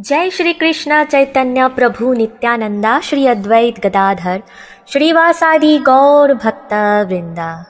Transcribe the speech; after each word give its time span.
जय 0.00 0.30
श्री 0.30 0.52
कृष्ण 0.52 1.04
चैतन्य 1.04 1.68
प्रभु 1.68 2.12
नित्यानंदा 2.12 3.00
श्री 3.00 3.26
अद्वैत 3.26 3.86
गदाधर, 3.86 4.42
श्रीवासादि 4.88 5.78
गौर 5.78 6.34
भक्त 6.34 6.72
वृंदा 7.08 7.66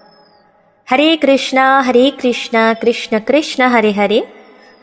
हरे 0.90 1.16
कृष्णा 1.16 1.80
हरे 1.80 2.10
कृष्णा, 2.10 2.74
कृष्ण 2.74 3.18
कृष्ण, 3.18 3.62
हरे 3.62 3.92
हरे। 3.92 4.28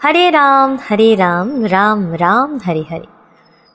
हरे 0.03 0.29
राम 0.29 0.79
हरे 0.89 1.15
राम 1.15 1.65
राम 1.65 2.13
राम, 2.13 2.59
हरे 2.65 2.85
हरे। 2.89 3.05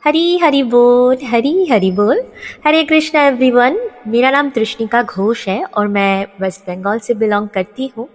हरी 0.05 0.39
हरि 0.39 0.62
बोल, 0.62 1.27
हरी 1.27 1.69
हरि 1.73 1.91
बोल। 1.91 2.23
हरे 2.67 2.84
कृष्णा 2.84 3.23
एवरीवन 3.23 3.79
मेरा 4.07 4.31
नाम 4.31 4.51
तृष्णिका 4.51 5.03
घोष 5.03 5.48
है 5.48 5.65
और 5.65 5.89
मैं 5.89 6.27
वेस्ट 6.41 6.61
बंगाल 6.61 6.98
से 6.98 7.15
बिलोंग 7.15 7.48
करती 7.48 7.93
हूँ। 7.98 8.09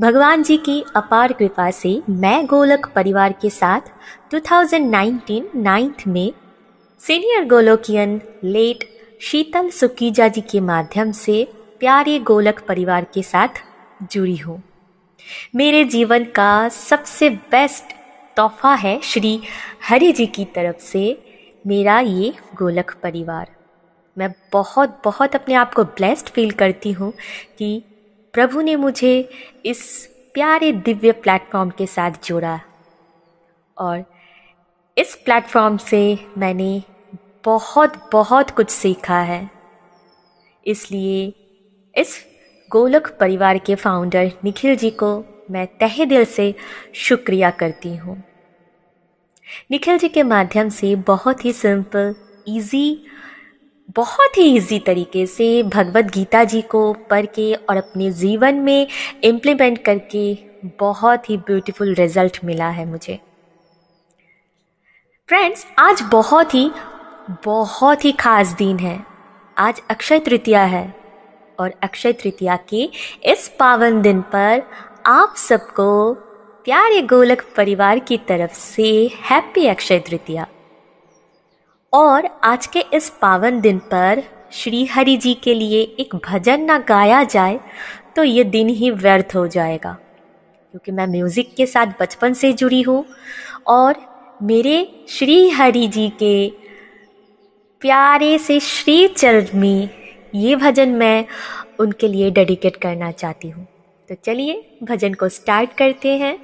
भगवान 0.00 0.42
जी 0.42 0.56
की 0.56 0.84
अपार 0.96 1.32
कृपा 1.32 1.70
से 1.70 2.02
मैं 2.10 2.46
गोलक 2.46 2.86
परिवार 2.94 3.32
के 3.32 3.50
साथ 3.50 3.80
2019 4.34 5.42
नाइन्थ 5.56 6.06
में 6.06 6.32
सीनियर 6.98 7.44
गोलोकियन 7.44 8.20
लेट 8.44 8.84
शीतल 9.20 9.70
सुकीजा 9.70 10.28
जी 10.28 10.40
के 10.40 10.60
माध्यम 10.60 11.12
से 11.12 11.48
प्यारे 11.80 12.18
गोलक 12.18 12.60
परिवार 12.60 13.06
के 13.14 13.22
साथ 13.22 13.48
जुड़ी 14.02 14.36
हूँ। 14.36 14.62
मेरे 15.56 15.84
जीवन 15.84 16.24
का 16.24 16.68
सबसे 16.68 17.30
बेस्ट 17.30 17.84
तोहफा 18.36 18.74
है 18.74 19.00
श्री 19.02 19.40
हरि 19.88 20.12
जी 20.12 20.26
की 20.26 20.44
तरफ़ 20.44 20.80
से 20.80 21.06
मेरा 21.66 22.00
ये 22.00 22.34
गोलक 22.54 22.96
परिवार। 23.02 23.50
मैं 24.18 24.34
बहुत 24.52 25.00
बहुत 25.04 25.34
अपने 25.34 25.54
आप 25.54 25.74
को 25.74 25.84
ब्लेस्ड 25.84 26.28
फील 26.28 26.50
करती 26.50 26.92
हूँ 26.92 27.12
कि 27.58 27.82
प्रभु 28.32 28.60
ने 28.60 28.76
मुझे 28.76 29.30
इस 29.66 30.06
प्यारे 30.34 30.72
दिव्य 30.72 31.12
प्लेटफॉर्म 31.12 31.70
के 31.70 31.86
साथ 31.86 32.10
जोड़ा। 32.24 32.60
और 33.78 34.04
इस 34.98 35.14
प्लेटफॉर्म 35.14 35.76
से 35.76 36.18
मैंने 36.38 36.82
बहुत 37.44 38.10
बहुत 38.12 38.50
कुछ 38.50 38.70
सीखा 38.70 39.18
है। 39.18 39.50
इसलिए 40.66 41.34
इस 41.96 42.26
गोलक 42.70 43.16
परिवार 43.20 43.58
के 43.58 43.74
फाउंडर 43.74 44.32
निखिल 44.44 44.76
जी 44.76 44.90
को 44.90 45.24
मैं 45.50 45.66
तहे 45.66 46.06
दिल 46.06 46.24
से 46.24 46.54
शुक्रिया 46.94 47.50
करती 47.50 47.96
हूँ। 47.96 48.22
निखिल 49.70 49.98
जी 49.98 50.08
के 50.08 50.22
माध्यम 50.22 50.68
से 50.68 50.96
बहुत 50.96 51.44
ही 51.44 51.52
सिंपल 51.52 52.14
इजी 52.48 53.06
बहुत 53.96 54.38
ही 54.38 54.56
इजी 54.56 54.78
तरीके 54.78 55.26
से 55.26 55.62
भगवत 55.62 56.04
गीता 56.04 56.44
जी 56.44 56.62
को 56.62 56.92
पढ़ 56.92 57.26
के 57.26 57.54
और 57.54 57.76
अपने 57.76 58.10
जीवन 58.10 58.54
में 58.54 58.86
इम्प्लीमेंट 59.24 59.78
करके 59.84 60.34
बहुत 60.78 61.30
ही 61.30 61.36
ब्यूटीफुल 61.36 61.94
रिज़ल्ट 61.94 62.38
मिला 62.44 62.68
है 62.68 62.86
मुझे। 62.86 63.18
फ्रेंड्स 65.28 65.66
आज 65.78 66.02
बहुत 66.02 66.54
ही 66.54 66.70
बहुत 67.44 68.04
ही 68.04 68.12
खास 68.12 68.48
दिन 68.48 68.78
है। 68.78 69.04
आज 69.58 69.82
अक्षय 69.90 70.18
तृतीया 70.18 70.64
है 70.64 70.94
और 71.60 71.74
अक्षय 71.82 72.12
तृतीया 72.12 72.56
के 72.68 72.90
इस 73.24 73.56
पावन 73.58 74.02
दिन 74.02 74.20
पर 74.20 74.62
आप 75.06 75.34
सबको 75.36 76.14
प्यारे 76.64 77.02
गोलक 77.02 77.42
परिवार 77.56 77.98
की 77.98 78.16
तरफ़ 78.18 78.52
से 78.52 79.10
हैप्पी 79.30 79.66
अक्षय 79.66 79.98
तृतीया। 79.98 80.46
और 81.92 82.26
आज 82.44 82.66
के 82.66 82.80
इस 82.94 83.08
पावन 83.22 83.60
दिन 83.60 83.78
पर 83.90 84.22
श्री 84.52 84.84
हरि 84.84 85.16
जी 85.16 85.32
के 85.34 85.54
लिए 85.54 85.80
एक 86.00 86.14
भजन 86.16 86.60
ना 86.60 86.78
गाया 86.78 87.22
जाए 87.24 87.58
तो 88.16 88.24
ये 88.24 88.44
दिन 88.44 88.68
ही 88.68 88.90
व्यर्थ 88.90 89.34
हो 89.34 89.46
जाएगा। 89.46 89.92
क्योंकि 89.92 90.92
मैं 90.92 91.06
म्यूज़िक 91.06 91.54
के 91.56 91.66
साथ 91.66 91.86
बचपन 92.00 92.32
से 92.32 92.52
जुड़ी 92.52 92.80
हूँ 92.82 93.04
और 93.66 94.00
मेरे 94.42 95.04
श्री 95.08 95.48
हरि 95.50 95.86
जी 95.88 96.08
के 96.18 96.48
प्यारे 97.82 98.38
से 98.38 98.58
श्री 98.60 99.06
चरण 99.08 99.58
में 99.60 99.88
ये 100.34 100.56
भजन 100.56 100.88
मैं 100.88 101.24
उनके 101.80 102.08
लिए 102.08 102.30
डेडिकेट 102.30 102.76
करना 102.76 103.10
चाहती 103.12 103.48
हूँ। 103.48 103.66
तो 104.08 104.14
चलिए 104.24 104.62
भजन 104.82 105.14
को 105.14 105.28
स्टार्ट 105.28 105.76
करते 105.78 106.16
हैं। 106.18 106.36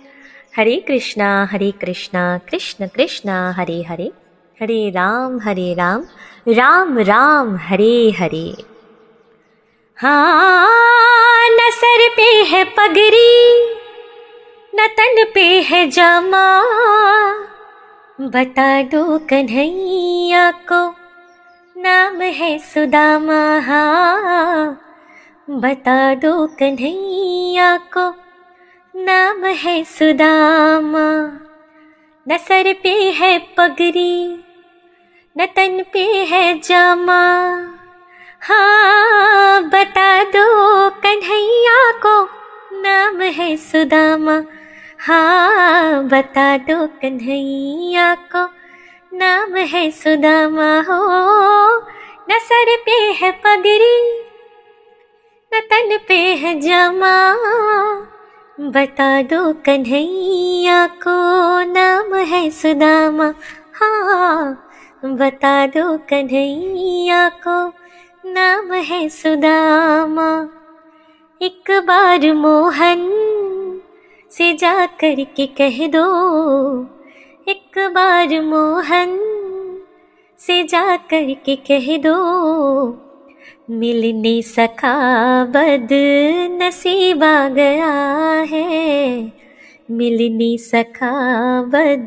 हरे 0.57 0.77
कृष्णा 0.81 1.45
हरे 1.53 1.71
कृष्णा, 1.81 2.39
कृष्ण 2.51 2.87
कृष्णा, 2.87 3.51
हरे 3.53 3.83
हरे। 3.83 4.11
हरे 4.61 4.91
राम 4.91 5.39
हरे 5.41 5.75
राम 5.75 6.05
राम 6.49 6.99
राम, 6.99 7.57
हरे 7.57 8.11
हरे। 8.11 8.65
हाँ 9.99 11.49
न 11.51 11.71
सर 11.71 12.09
पे 12.17 12.27
है 12.45 12.65
पगड़ी 12.65 13.63
न 14.75 14.87
तन 14.87 15.25
पे 15.35 15.45
है 15.61 15.87
जमा। 15.89 16.47
बता 18.21 18.83
दो 18.83 19.19
कन्हैया 19.19 20.51
को, 20.51 20.83
नाम 21.77 22.21
है 22.21 22.59
सुदामा। 22.59 23.41
हाँ 23.61 24.81
बता 25.51 26.15
दो 26.15 26.47
कन्हैया 26.47 27.77
को, 27.77 28.09
नाम 28.95 29.45
है 29.45 29.83
सुदामा। 29.85 31.09
न 32.27 32.37
सर 32.39 32.73
पे 32.83 32.95
है 33.13 33.39
पगड़ी 33.57 34.45
न 35.41 35.47
तन 35.47 35.85
पे 35.93 36.05
है 36.25 36.59
जामा। 36.59 37.21
हाँ 38.41 39.63
बता 39.63 40.25
दो 40.25 40.47
कन्हैया 40.91 41.93
को 41.93 42.23
नाम 42.81 43.21
है 43.21 43.57
सुदामा। 43.57 44.43
हाँ 45.01 46.05
बता 46.05 46.57
दो 46.57 46.87
कन्हैया 46.87 48.15
को 48.15 48.45
नाम 49.17 49.57
है 49.57 49.91
सुदामा। 49.91 50.81
हो 50.81 51.01
न 52.31 52.39
सर 52.39 52.77
पे 52.77 53.01
है 53.21 53.31
पगड़ी 53.31 54.21
न 55.55 55.61
तन 55.61 55.99
पे 56.09 56.19
है 56.35 56.61
जामा। 56.61 57.17
बता 58.61 59.23
दो 59.23 59.53
कन्हैया 59.53 60.87
को 60.87 61.19
नाम 61.73 62.15
है 62.15 62.51
सुदामा। 62.51 63.35
हाँ 63.73 64.68
बता 65.05 65.67
दो 65.67 65.97
कन्हैया 65.99 67.29
को, 67.29 67.57
नाम 68.25 68.73
है 68.73 69.09
सुदामा। 69.09 70.31
एक 71.43 71.71
बार 71.71 72.33
मोहन 72.35 73.07
से 74.31 74.53
जा 74.53 74.87
कर 74.87 75.25
के 75.37 75.47
कह 75.47 75.87
दो, 75.87 76.07
एक 77.49 77.79
बार 77.95 78.41
मोहन 78.43 79.17
से 80.39 80.63
जा 80.65 80.97
कर 80.97 81.35
के 81.47 81.57
कह 81.71 81.97
दो 81.99 82.17
मिलने 83.71 84.43
सका 84.43 84.95
बद 85.45 85.89
नसीबा 86.63 87.49
गया 87.49 87.95
है। 88.51 89.38
मिलनी 89.91 90.59
सखा 90.59 91.13
बद 91.63 92.07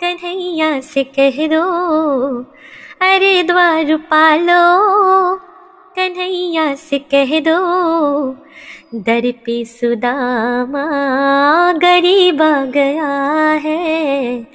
कन्हैया 0.00 0.80
से 0.80 1.04
कह 1.04 1.46
दो। 1.46 1.62
अरे 3.00 3.42
द्वार 3.42 3.96
पालो, 3.96 5.36
कन्हैया 5.96 6.74
से 6.74 6.98
कह 6.98 7.40
दो। 7.40 7.58
दर 8.94 9.32
पे 9.44 9.64
सुदामा 9.64 10.84
गरीब 11.72 12.42
आ 12.42 12.64
गया 12.64 13.08
है। 13.52 14.46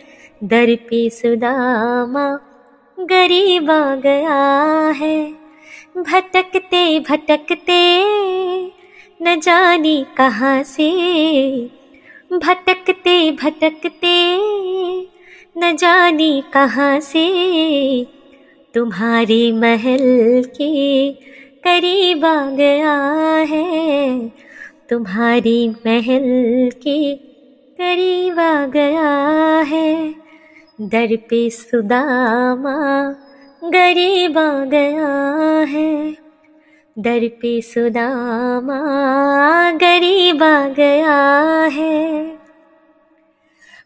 दर 0.44 0.76
पे 0.76 1.10
सुदामा 1.10 2.40
गरीब 3.00 3.72
आ 3.72 3.96
गया 3.96 4.44
है। 4.90 5.37
भटकते 5.98 7.00
भटकते, 7.00 8.04
न 9.22 9.40
जाने 9.40 10.06
कहाँ 10.18 10.64
से। 10.64 10.92
भटकते 12.34 13.32
भटकते, 13.32 14.38
न 15.58 15.76
जाने 15.76 16.44
कहाँ 16.54 17.00
से। 17.00 17.28
तुम्हारे 18.74 19.52
महल 19.52 20.44
के 20.46 21.12
करीब 21.64 22.26
आ 22.26 22.50
गया 22.50 22.96
है। 23.50 24.30
तुम्हारी 24.90 25.70
महल 25.70 26.72
के 26.84 27.16
करीब 27.80 28.40
आ 28.40 28.66
गया 28.66 29.10
है। 29.68 30.16
दर 30.82 31.16
पे 31.16 31.50
सुदामा 31.50 33.16
गरीब 33.70 34.38
आ 34.38 34.66
गया 34.66 35.08
है। 35.68 36.18
दर 37.00 37.28
पे 37.28 37.62
सुदामा 37.62 38.80
गरीब 39.72 40.44
आ 40.44 40.68
गया 40.68 41.18
है। 41.74 42.38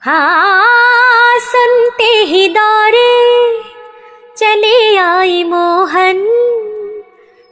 हाँ 0.02 1.40
सुनते 1.40 2.04
ही 2.04 2.48
दौरे 2.48 3.62
चले 4.38 4.98
आई 4.98 5.44
मोहन। 5.44 6.18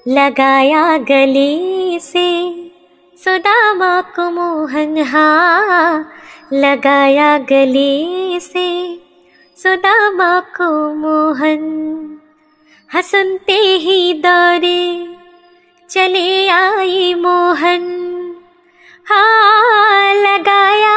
लगाया 0.07 0.97
गले 0.97 1.99
से 1.99 2.53
सुदामा 3.23 4.01
को 4.01 4.29
मोहन। 4.31 5.03
हाँ 5.03 6.09
लगाया 6.53 7.37
गले 7.37 8.39
से 8.39 8.99
सुदामा 9.55 10.39
को 10.39 10.93
मोहन। 10.93 11.65
हसनते 12.95 13.53
ही 13.53 14.13
दौड़े 14.13 15.07
चले 15.89 16.47
आई 16.47 17.13
मोहन। 17.13 17.83
हाँ 19.05 20.13
लगाया 20.13 20.95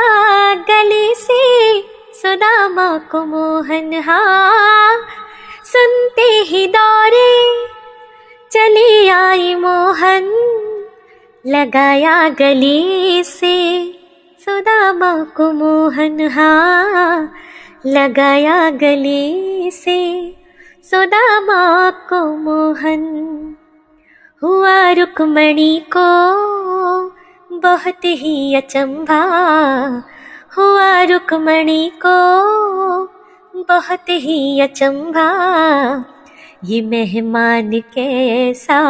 गले 0.55 1.15
से 1.15 1.81
सुदामा 2.13 2.99
को 2.99 3.25
मोहन। 3.25 3.93
हाँ 3.95 4.97
सुनते 5.65 6.23
ही 6.23 6.67
दौड़े 6.67 7.67
चली 8.51 9.09
आई 9.09 9.55
मोहन। 9.55 10.33
लगाया 11.47 12.29
गले 12.29 13.23
से 13.23 13.57
सुदामा 14.39 15.25
को 15.37 15.53
मोहन। 15.53 16.29
हाँ 16.29 17.33
लगाया 17.87 18.71
गले 18.71 19.71
से 19.71 19.99
सुदामा 20.83 21.91
को 21.91 22.37
मोहन। 22.37 23.03
हुआ 24.43 24.91
रुक्मणी 24.91 25.83
को 25.97 26.07
बहुत 27.59 28.05
ही 28.05 28.55
अचंभा। 28.55 29.23
हुआ 30.59 31.03
रुक्मणी 31.03 31.93
को 32.07 32.17
बहुत 33.63 34.09
ही 34.09 34.61
अचंभा। 34.61 35.29
ये 36.65 36.81
मेहमान 36.81 37.71
कैसा 37.73 38.81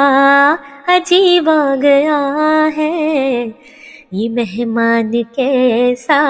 अजीब 0.89 1.49
आ 1.49 1.75
गया 1.75 2.19
है। 2.65 3.47
ये 4.13 4.29
मेहमान 4.29 5.13
कैसा 5.15 6.21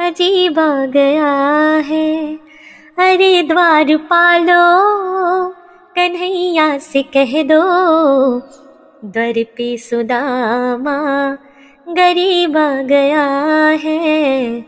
अजीब 0.00 0.58
आ 0.58 0.84
गया 0.84 1.32
है। 1.86 2.41
अरे 2.98 3.42
द्वार 3.42 3.96
पालो, 3.96 4.62
कन्हैया 5.96 6.78
से 6.78 7.02
कह 7.02 7.42
दो। 7.42 7.60
दर 9.04 9.44
पे 9.56 9.76
सुदामा 9.76 10.98
गरीब 11.88 12.56
आ 12.56 12.82
गया 12.82 13.26
है। 13.84 14.60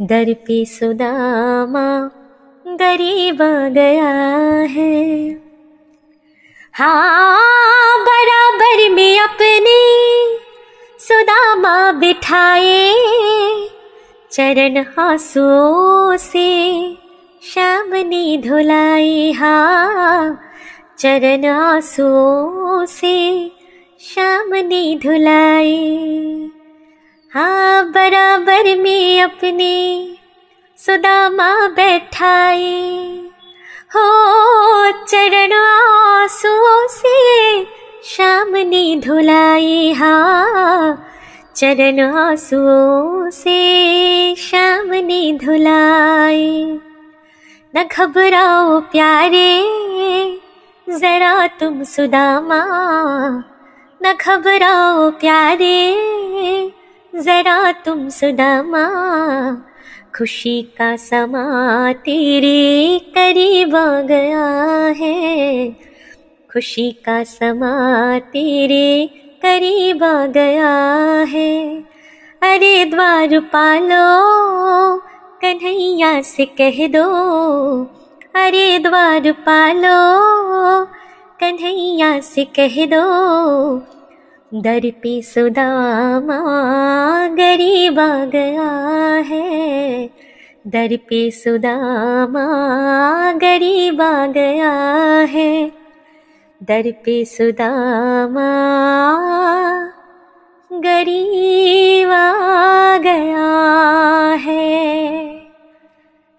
दर 0.00 0.32
पे 0.32 0.64
सुदामा 0.64 2.10
गरीब 2.66 3.42
आ 3.42 3.68
गया 3.68 4.10
है। 4.70 5.30
हाँ 6.72 7.98
बराबर 8.00 8.90
में 8.90 9.20
अपने 9.20 9.80
सुदामा 10.98 11.92
बिठाए 11.92 12.94
चरण 14.30 14.84
आंसुओं 14.98 16.16
से। 16.16 17.07
शाम 17.42 17.94
ने 18.06 18.36
धुलाई 18.44 19.32
हाँ 19.32 20.38
चरण 20.98 21.44
आंसुओं 21.46 22.84
से 22.84 23.18
शाम 24.00 24.54
ने 24.66 24.82
धुलाई 25.02 26.50
हाँ 27.32 27.84
बराबर 27.92 28.74
में 28.78 29.20
अपने 29.22 29.76
सुदामा 30.78 31.50
बैठाए 31.68 32.74
हो 33.94 34.04
चरण 35.04 35.52
आंसुओं 35.52 36.86
से 36.90 37.64
शाम 38.06 38.56
ने 38.66 38.84
धुलाई 39.04 39.92
हाँ 39.92 41.06
चरण 41.56 42.00
आंसुओं 42.00 43.30
से 43.30 44.34
शाम 44.40 44.94
ने 45.04 45.32
धुलाई 45.44 46.78
न 47.76 47.84
घबराओ 47.84 48.80
प्यारे, 48.80 49.62
जरा 50.98 51.46
तुम 51.46 51.82
सुदामा। 51.82 52.64
न 54.02 54.16
घबराओ 54.20 55.10
प्यारे, 55.10 55.94
जरा 57.14 57.72
तुम 57.72 58.08
सुदामा। 58.08 58.84
खुशी 60.18 60.62
का 60.62 60.96
समा 60.96 61.92
तेरे 61.92 62.98
करीब 62.98 63.76
आ 63.76 64.00
गया 64.00 64.46
है। 65.04 65.70
खुशी 66.52 66.90
का 66.90 67.24
समा 67.24 68.18
तेरे 68.18 69.06
करीब 69.42 70.04
आ 70.04 70.26
गया 70.26 70.76
है। 71.28 71.78
अरे 72.42 72.84
द्वार 72.84 73.40
पालो 73.40 75.07
कन्हैया 75.42 76.20
से 76.20 76.44
कह 76.60 76.86
दो, 76.88 77.04
अरे 78.34 78.78
द्वार 78.78 79.32
पालो। 79.32 79.98
कन्हैया 81.40 82.20
से 82.20 82.44
कह 82.44 82.86
दो, 82.86 83.02
दर 84.54 84.90
पे 85.02 85.22
सुदामा 85.22 86.40
गरीब 87.26 88.00
आ 88.00 88.24
गया 88.24 88.70
है। 89.26 90.10
दर 90.66 90.96
पे 90.96 91.30
सुदामा 91.30 92.46
गरीब 93.32 94.02
आ 94.02 94.26
गया 94.26 94.72
है। 95.30 95.72
दर 96.62 96.92
पे 97.04 97.24
सुदामा 97.24 98.50
गरीब 100.72 102.10
आ 102.10 102.96
गया 102.98 103.46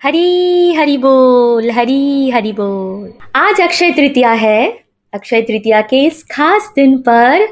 हरी 0.04 0.74
हरी 0.74 0.98
बोल, 0.98 1.72
हरी 1.72 2.30
हरी 2.30 2.52
बोल। 2.52 3.14
आज 3.36 3.62
अक्षय 3.62 3.92
तृतीया 3.92 4.32
है। 4.32 4.80
अक्षय 5.14 5.42
तृतीया 5.42 5.82
के 5.82 6.06
इस 6.06 6.24
खास 6.24 6.72
दिन 6.76 6.98
पर 6.98 7.48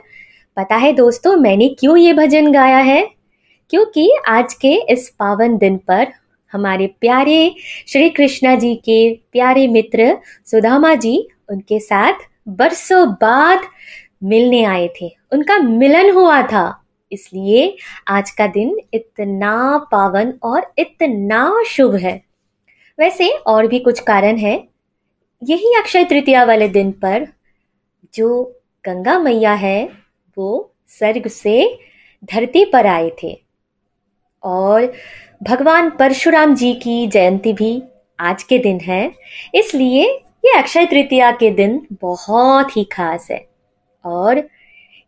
पता 0.58 0.76
है 0.76 0.94
दोस्तों, 0.94 1.36
मैंने 1.36 1.70
क्यों 1.70 1.98
ये 1.98 2.14
भजन 2.14 2.52
गाया 2.52 2.78
है? 2.78 3.10
क्योंकि 3.70 4.18
आज 4.28 4.54
के 4.54 4.94
इस 4.94 5.10
पावन 5.10 5.58
दिन 5.58 5.78
पर 5.78 6.08
हमारे 6.54 6.88
प्यारे 6.88 7.56
श्री 7.88 8.10
कृष्णा 8.10 8.56
जी 8.56 8.76
के 8.76 9.14
प्यारे 9.32 9.68
मित्र 9.68 10.18
सुदामा 10.46 10.96
जी 10.96 11.30
उनके 11.50 11.80
साथ 11.80 12.14
बरसों 12.48 13.10
बाद 13.10 13.62
मिलने 14.24 14.64
आए 14.64 14.90
थे। 15.02 15.16
उनका 15.34 15.58
मिलन 15.58 16.12
हुआ 16.12 16.42
था। 16.42 16.84
इसलिए 17.12 17.78
आज 18.08 18.32
का 18.32 18.48
दिन 18.48 18.78
इतना 18.94 19.78
पावन 19.92 20.34
और 20.44 20.74
इतना 20.78 21.64
शुभ 21.68 21.96
है। 21.96 22.27
वैसे 23.00 23.30
और 23.48 23.68
भी 23.68 23.80
कुछ 23.80 24.00
कारण 24.00 24.38
है। 24.38 24.54
यही 25.44 25.74
अक्षय 25.78 26.04
तृतीया 26.04 26.44
वाले 26.44 26.68
दिन 26.68 26.92
पर 26.92 27.28
जो 28.14 28.44
गंगा 28.86 29.20
मैया 29.20 29.54
है, 29.54 29.90
वो 30.38 30.74
स्वर्ग 30.88 31.28
से 31.28 31.80
धरती 32.24 32.66
पर 32.66 32.86
आए 32.86 33.12
थे। 33.24 33.38
और 34.44 34.94
भगवान 35.44 35.90
परशुराम 35.90 36.56
जी 36.56 36.74
की 36.74 37.08
जयंती 37.08 37.54
भी 37.54 37.82
आज 38.20 38.44
के 38.44 38.58
दिन 38.58 38.80
है, 38.80 39.12
इसलिए 39.56 40.04
ये 40.46 40.58
अक्षय 40.58 40.86
तृतीया 40.86 41.32
के 41.32 41.52
दिन 41.52 41.88
बहुत 42.02 42.78
ही 42.78 42.84
खास 42.84 43.28
है। 43.32 43.48
और 44.06 44.48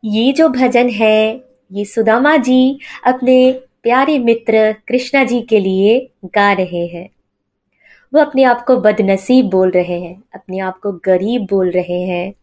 ये 0.04 0.32
जो 0.32 0.50
भजन 0.50 0.90
है, 0.90 1.42
ये 1.72 1.86
सुदामा 1.86 2.38
जी 2.38 2.80
अपने 3.06 3.52
प्यारे 3.84 4.20
मित्र 4.20 4.72
कृष्णा 4.88 5.24
जी 5.24 5.42
के 5.42 5.60
लिए 5.60 6.00
गा 6.26 6.52
रहे 6.54 6.86
हैं। 6.88 7.10
वो 8.14 8.22
अपने 8.22 8.44
आप 8.44 8.66
को 8.66 8.78
बदनसीब 8.78 9.50
बोल 9.50 9.72
रहे 9.72 10.00
हैं 10.00 10.24
अपने 10.36 10.60
आप 10.60 10.80
को 10.80 10.92
गरीब 10.92 11.48
बोल 11.50 11.72
रहे 11.72 12.02
हैं। 12.02 12.34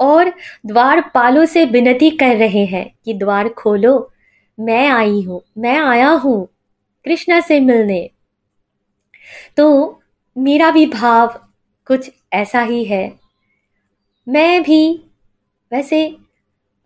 और 0.00 0.32
द्वार 0.66 1.00
पालों 1.14 1.44
से 1.46 1.64
विनती 1.64 2.10
कर 2.10 2.36
रहे 2.36 2.64
हैं 2.64 2.94
कि 3.04 3.14
द्वार 3.14 3.48
खोलो। 3.48 4.10
मैं 4.60 4.88
आई 4.88 5.22
हूँ 5.22 5.42
मैं 5.58 5.78
आया 5.78 6.10
हूँ 6.10 6.48
कृष्णा 7.04 7.40
से 7.40 7.60
मिलने। 7.60 8.10
तो 9.56 10.00
मेरा 10.38 10.70
भी 10.70 10.86
भाव 10.86 11.40
कुछ 11.86 12.10
ऐसा 12.32 12.60
ही 12.60 12.84
है। 12.84 13.18
मैं 14.28 14.62
भी 14.62 15.04
वैसे 15.72 16.16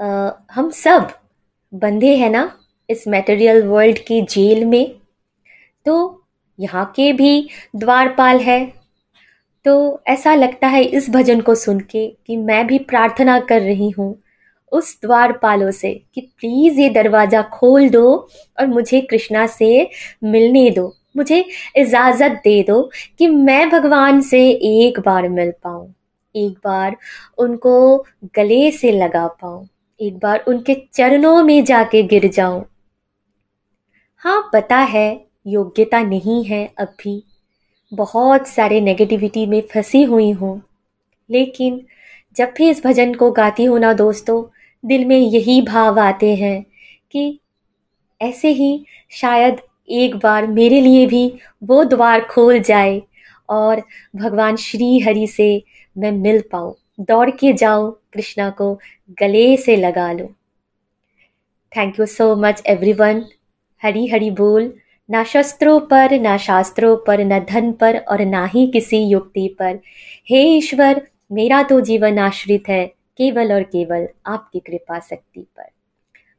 आ, 0.00 0.31
हम 0.52 0.71
सब 0.71 1.09
बंधे 1.75 2.16
हैं 2.16 2.31
ना 2.31 2.59
इस 2.90 3.04
मटेरियल 3.09 3.62
वर्ल्ड 3.62 3.99
की 3.99 4.23
जेल 4.23 4.64
में। 4.64 4.97
तो 5.87 6.24
यहाँ 6.58 6.84
के 6.96 7.12
भी 7.12 7.49
द्वारपाल 7.76 8.40
है। 8.40 8.64
तो 9.64 10.02
ऐसा 10.06 10.34
लगता 10.34 10.68
है 10.68 10.82
इस 10.82 11.08
भजन 11.11 11.40
को 11.40 11.54
सुन 11.54 11.80
के 11.80 12.06
कि 12.26 12.37
मैं 12.37 12.66
भी 12.66 12.78
प्रार्थना 12.80 13.38
कर 13.40 13.61
रही 13.62 13.90
हूँ 13.90 14.14
उस 14.73 14.99
द्वारपालों 15.02 15.70
से 15.70 15.92
कि 16.14 16.20
प्लीज़ 16.20 16.80
ये 16.80 16.88
दरवाज़ा 16.90 17.42
खोल 17.52 17.88
दो 17.88 18.12
और 18.58 18.66
मुझे 18.66 19.00
कृष्णा 19.00 19.46
से 19.46 19.88
मिलने 20.25 20.70
दो, 20.70 20.94
मुझे 21.16 21.44
इजाज़त 21.76 22.40
दे 22.44 22.62
दो 22.62 22.82
कि 23.18 23.28
मैं 23.28 23.68
भगवान 23.70 24.20
से 24.20 24.49
एक 24.50 25.00
बार 25.00 25.28
मिल 25.28 25.52
पाऊँ, 25.64 25.92
एक 26.34 26.58
बार 26.64 26.96
उनको 27.38 27.96
गले 28.37 28.70
से 28.70 28.92
लगा 28.92 29.26
पाऊँ, 29.26 29.66
एक 30.00 30.18
बार 30.18 30.44
उनके 30.49 30.75
चरणों 30.94 31.42
में 31.42 31.64
जाके 31.64 32.02
गिर 32.04 32.28
जाऊँ। 32.28 32.64
हाँ 34.23 34.50
पता 34.52 34.76
है 34.76 35.24
योग्यता 35.47 36.03
नहीं 36.03 36.45
है 36.45 36.75
अब 36.79 36.97
भी। 37.01 37.25
बहुत 37.95 38.47
सारे 38.47 38.81
नेगेटिविटी 38.81 39.47
में 39.47 39.63
फंसी 39.75 40.03
हुई 40.03 40.31
हूँ। 40.31 40.63
लेकिन 41.31 41.87
जब 42.37 42.53
भी 42.57 42.71
इस 42.71 42.87
भजन 42.87 43.15
को 43.15 43.31
गाती 43.31 43.65
हूँ 43.65 43.79
ना 43.79 43.93
दोस्तों, 43.93 44.45
दिल 44.85 45.05
में 45.05 45.19
यही 45.19 45.63
भाव 45.63 46.01
आते 46.01 46.35
हैं 46.35 46.67
कि 47.11 47.41
ऐसे 48.23 48.49
ही 48.49 48.87
शायद 49.11 49.61
एक 49.89 50.17
बार 50.17 50.47
मेरे 50.47 50.81
लिए 50.81 51.07
भी 51.07 51.39
वो 51.65 51.85
द्वार 51.85 52.21
खोल 52.25 52.61
जाए 52.61 53.03
और 53.49 53.83
भगवान 54.17 54.57
श्री 54.57 54.99
हरि 54.99 55.27
से 55.27 55.65
मैं 55.99 56.13
मिल 56.13 56.43
पाऊँ। 56.53 56.75
दौड़ 57.01 57.31
के 57.31 57.53
जाऊँ, 57.53 58.01
कृष्णा 58.13 58.51
को 58.51 58.81
गले 59.21 59.57
से 59.57 59.77
लगा 59.77 60.13
लूँ। 60.13 60.29
Thank 61.77 62.01
you 62.01 62.07
so 62.07 62.37
much 62.37 62.63
everyone 62.67 63.25
Hari 63.83 64.07
Hari 64.07 64.31
बोल। 64.31 64.73
ना 65.11 65.25
शस्त्रों 65.25 65.80
पर, 65.80 66.20
ना 66.20 66.37
शास्त्रों 66.37 66.96
पर, 66.96 67.20
न 67.20 67.38
धन 67.38 67.73
पर 67.73 67.99
और 67.99 68.25
ना 68.25 68.46
ही 68.46 68.66
किसी 68.66 68.99
युक्ति 68.99 69.56
पर। 69.58 69.78
हे 70.28 70.42
ईश्वर, 70.42 71.08
मेरा 71.32 71.62
तो 71.62 71.80
जीवन 71.80 72.18
आश्रित 72.18 72.68
है, 72.68 72.87
केवल 73.18 73.52
और 73.52 73.62
केवल 73.62 74.08
आपकी 74.26 74.58
कृपा 74.58 74.99
शक्ति 74.99 75.40
पर। 75.40 75.64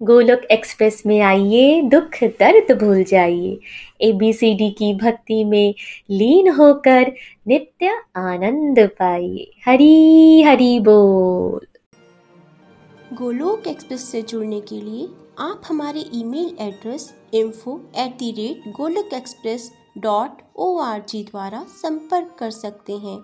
गोलोक 0.02 0.40
एक्सप्रेस 0.40 1.04
में 1.06 1.22
आइए, 1.22 1.82
दुख 1.82 2.24
दर्द 2.24 2.80
भूल 2.80 3.04
जाइए। 3.04 3.60
एबीसीडी 4.02 4.70
की 4.70 4.94
भक्ति 4.94 5.44
में 5.44 5.76
लीन 6.10 6.50
होकर 6.50 7.12
नित्य 7.48 7.92
आनंद 8.16 8.80
पाइए। 8.80 9.52
हरी 9.66 10.42
हरी 10.42 10.80
बोल। 10.80 11.68
गोलोक 13.16 13.68
एक्सप्रेस 13.68 14.12
से 14.12 14.22
जुड़ने 14.22 14.62
के 14.62 14.82
लिए 14.82 15.08
आप 15.40 15.62
हमारे 15.68 16.00
email 16.14 16.56
address 16.60 17.14
info 17.34 17.74
at 17.98 18.12
the 18.18 18.32
rate 18.32 18.68
Golok 18.76 19.14
express 19.14 19.72
dot 19.98 20.42
O 20.56 20.78
R 20.80 21.02
G 21.10 21.24
द्वारा 21.24 21.64
संपर्क 21.72 22.36
कर 22.40 22.52
सकते 22.52 22.94
हैं, 22.94 23.18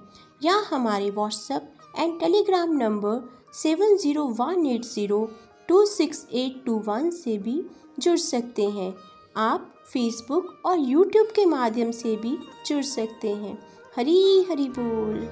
या 0.44 0.56
हमारे 0.70 1.10
WhatsApp 1.10 1.72
and 2.00 2.20
Telegram 2.20 2.74
number 2.78 3.22
seven 3.54 3.96
zero 3.98 4.26
one 4.40 4.66
eight 4.66 4.86
zero 4.86 5.24
two 5.70 5.86
six 5.86 6.26
eight 6.34 6.62
two 6.66 6.78
one 6.88 7.10
से 7.12 7.38
भी 7.38 7.62
जुड़ 8.00 8.18
सकते 8.20 8.66
हैं। 8.70 8.94
आप 9.38 9.72
फेसबुक 9.94 10.62
और 10.66 10.80
यूट्यूब 10.80 11.28
के 11.36 11.46
माध्यम 11.46 11.92
से 11.92 12.16
भी 12.16 12.38
जुड़ 12.66 12.84
सकते 12.86 13.30
हैं। 13.30 13.58
हरी 13.96 14.46
हरी 14.50 14.68
बोल। 14.70 15.28